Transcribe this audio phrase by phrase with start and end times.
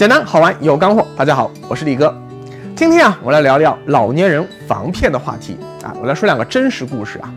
[0.00, 1.06] 简单好玩有干货。
[1.14, 2.18] 大家好，我是李哥。
[2.74, 5.92] 今天啊，我来聊聊老年人防骗的话题啊。
[6.00, 7.30] 我来说两个真实故事啊。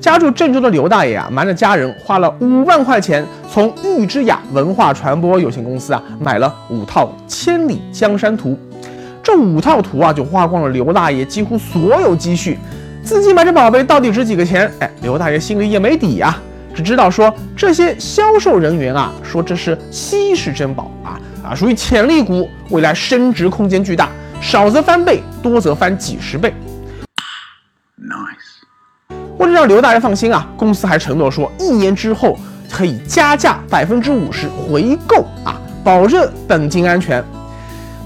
[0.00, 8.58] 家住郑州的刘大爷啊，瞒着家人花了五万块钱，从玉之雅文化传播有限公司啊买了五套《千里江山图》。
[9.22, 12.58] 这五套图啊，就花光了刘大爷几乎所有积蓄。
[13.02, 14.72] 自己买这宝贝到底值几个钱？
[14.78, 16.34] 哎，刘大爷心里也没底呀。
[16.74, 26.52] 只知道说这些销售人员啊，说这是稀世珍宝啊啊，属于潜力股，未来升值空间巨大，少则翻倍，多则翻几十倍。
[27.96, 29.14] Nice。
[29.38, 32.36] 为了让刘大爷放心啊，公司还承诺说，一年之后
[32.68, 37.22] 可以加价百分之五十回购啊，保证本金安全。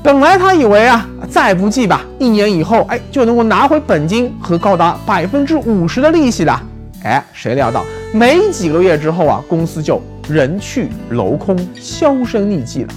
[0.03, 6.63] 本来他以为啊，再不济吧，一年以后哎就能够拿回本金和高达百分之五十的利息了。
[7.05, 7.85] 哎，谁料到？
[8.13, 12.93] 没几个月之后啊，公司就人去楼空，销声匿迹了。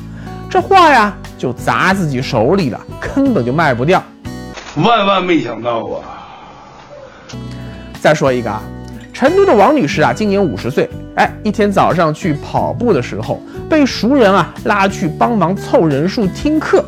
[0.54, 4.04] 这画呀，就砸自己手里了，根本就卖不掉。
[4.76, 5.98] 万万没想到啊！
[8.00, 8.62] 再说一个啊，
[9.12, 10.88] 成都的王女士啊，今年五十岁。
[11.16, 16.86] 哎，一天早上去跑步的时候，被熟人啊拉去帮忙凑人数听课。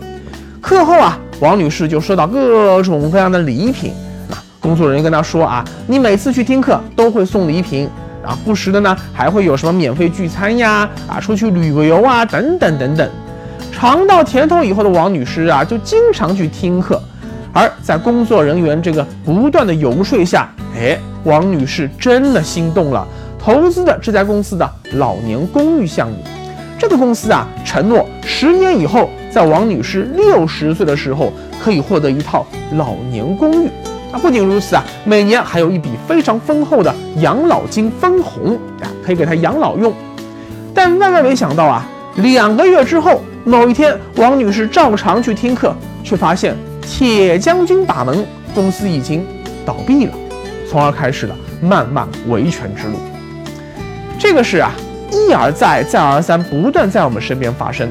[0.61, 3.95] 课后啊，王女士就收到各种各样的礼品。
[4.29, 7.89] 啊工作人员跟她说啊，你每次去听课都会送礼品。
[8.23, 13.09] 啊，不时的呢，还会有什么免费聚餐呀，啊，出去旅个游啊，等等等等。
[13.75, 16.97] 尝到甜头以后的王女士啊，就经常去听课。
[17.51, 23.05] 而在工作人员这个不断的游说下，哎，王女士真的心动了，
[23.37, 26.15] 投资的这家公司的老年公寓项目。
[26.79, 33.67] 这个公司啊，承诺十年以后，在王女士六十岁的时候，可以获得一套老年公寓。
[34.13, 39.93] 啊不仅如此啊，每年还有一笔非常丰厚的养老金分红啊，可以给他养老用。
[40.73, 49.23] 但万万没想到啊，两个月之后，某一天，王女士照常去听课，却发现铁将军把门，公司已经
[49.63, 50.13] 倒闭了，
[50.67, 52.97] 从而开始了漫漫维权之路。
[54.17, 54.71] 这个事啊，
[55.11, 57.87] 一而再，再而三，不断在我们身边发生。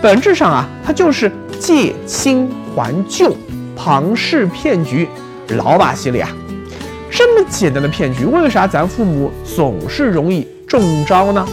[0.00, 3.36] 本质上啊，它就是借新还旧，
[3.74, 5.08] 庞氏骗局。
[5.56, 6.28] 老把戏了呀！
[7.10, 11.44] 这么简单的骗局，为啥咱父母总是容易中招呢？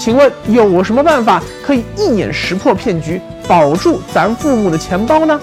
[0.00, 5.38] 请问有什么办法可以一眼识破骗局，保住咱父母的钱包呢？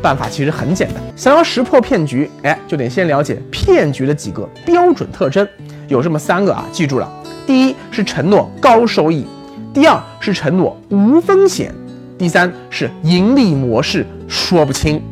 [0.00, 5.46] 办法其实很简单，想要识破骗局，哎，就得先了解骗局的几个标准特征，
[5.88, 7.12] 有这么三个啊，记住了：
[7.44, 9.26] 第一是承诺高收益，
[9.74, 11.74] 第二是承诺无风险，
[12.16, 15.02] 第三是盈利模式说不清。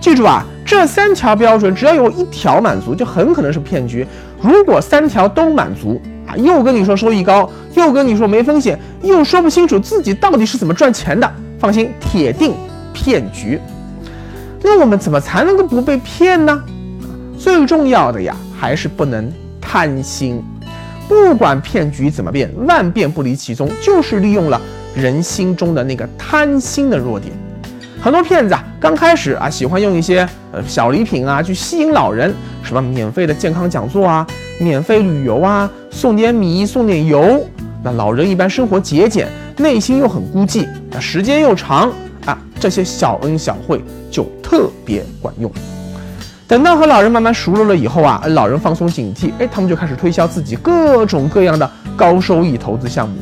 [0.00, 0.44] 记住啊！
[0.64, 4.04] 这三条标准，只要有一条满足，就很可能是骗局。
[4.40, 6.00] 如果三条都满足
[6.36, 12.54] 又跟你说收益高，又跟你说没风险，又说不清楚自己到底是怎么赚钱的，放心，铁定
[12.92, 13.60] 骗局。
[14.62, 16.62] 那我们怎么才能够不被骗呢？
[17.38, 20.42] 最重要的呀，还是不能贪心。
[21.08, 24.60] 不管骗局怎么变，万变不离其宗，就是利用了
[24.94, 27.32] 人心中的那个贪心的弱点。
[28.00, 32.32] 很多骗子啊，刚开始啊，喜欢用一些呃小礼品啊去吸引老人，
[32.62, 34.26] 什么免费的健康讲座啊，
[34.58, 35.70] 免费旅游啊，
[36.02, 37.46] 送点米，送点油。
[37.80, 41.92] 那老人一般生活节俭，内心又很孤寂，那时间又长
[42.26, 43.80] 啊，这些小恩小惠
[44.10, 45.48] 就特别管用。
[46.48, 53.14] 等到和老人慢慢熟络了以后啊，老人放松警惕，哎，他们就开始推销自己各种各样的高收益投资项目。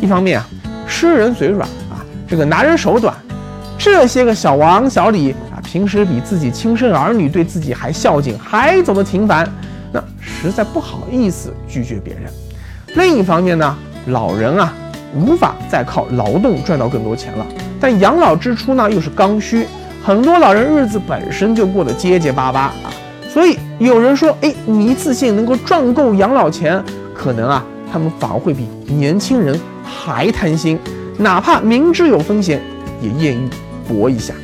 [0.00, 0.48] 一方面啊，
[0.88, 3.14] 吃人嘴软啊，这个拿人手短。
[3.76, 9.46] 这些个小王小李啊，平时比自己亲生儿女对自己还孝敬，还走得挺反，
[9.92, 12.24] 那实在不好意思拒绝别人。
[12.94, 13.76] 另一方面呢，
[14.06, 14.72] 老人啊
[15.14, 17.46] 无法再靠劳动赚到更多钱了，
[17.80, 19.66] 但养老支出呢又是刚需，
[20.04, 22.92] 很多老人日子本身就过得结结巴巴啊，
[23.28, 26.82] 所以有人说，哎，你一次性能够赚够养老钱，
[27.14, 30.78] 可能啊他们反而会比年轻人还贪心，
[31.18, 32.60] 哪怕明知有风险，
[33.00, 33.48] 也愿意。
[33.88, 34.34] 搏一下。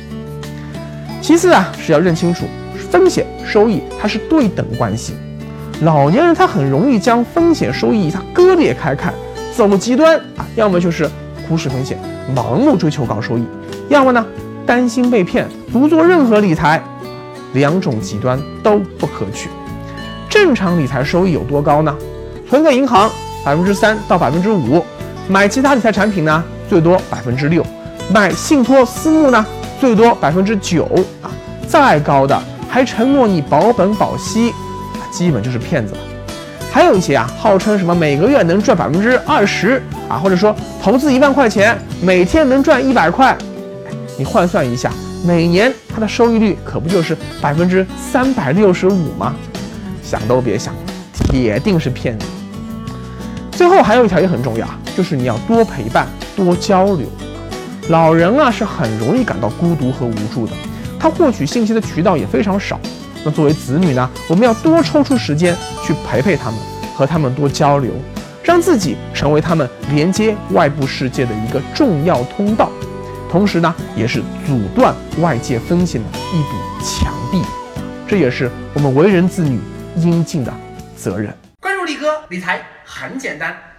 [1.21, 2.45] 其次啊，是要认清楚
[2.89, 5.15] 风险收益，它是对等关系。
[5.81, 9.13] 老年人他很容易将风险收益它割裂开看，
[9.55, 11.09] 走极端啊，要么就是
[11.47, 11.97] 忽视风险，
[12.33, 13.43] 盲目追求高收益；
[13.89, 14.25] 要么呢，
[14.65, 16.81] 担心被骗，不做任何理财。
[17.53, 19.49] 两种极端都不可取。
[20.27, 21.95] 正常理财收益有多高呢？
[22.49, 23.09] 存个银行
[23.43, 24.83] 百分之三到百分之五，
[25.27, 27.63] 买其他理财产品呢，最多百分之六。
[28.11, 29.45] 买信托私募呢，
[29.79, 30.85] 最多百分之九
[31.21, 31.29] 啊，
[31.67, 34.51] 再高的还承诺你保本保息，
[35.13, 35.99] 基本就是骗子了。
[36.71, 39.79] 还有一些啊，号称什么每个月能赚百分之二十
[40.09, 43.37] 啊，或者说投资一万块钱，每天能赚一百块，
[44.17, 44.91] 你换算一下，
[45.23, 49.35] 每年它的收益率可不就是百分之三百六十五吗？
[50.01, 50.73] 想都别想，
[51.13, 52.25] 铁定是骗子。
[53.51, 54.67] 最后还有一条也很重要，
[54.97, 57.05] 就是你要多陪伴，多交流。
[57.89, 60.53] 老人啊是很容易感到孤独和无助的，
[60.99, 62.79] 他获取信息的渠道也非常少。
[63.23, 66.59] 那作为子女呢，我们要多抽出时间去陪陪他们，
[66.95, 67.91] 和他们多交流，
[68.43, 72.69] 让自己成为他们连接外部世界的一个重要通道，
[73.31, 77.41] 同时呢，也是阻断外界风险的一堵墙壁。
[78.05, 79.59] 这也是我们为人子女
[79.95, 80.53] 应尽的
[80.95, 81.33] 责任。
[81.61, 83.72] 关注力哥理财很简单。